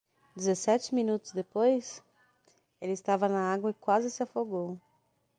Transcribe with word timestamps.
Dezessete 0.35 0.95
minutos 0.95 1.31
depois,? 1.31 2.01
ela 2.81 2.91
estava 2.91 3.29
na 3.29 3.53
água 3.53 3.69
e 3.69 3.73
quase 3.75 4.09
se 4.09 4.23
afogou. 4.23 4.81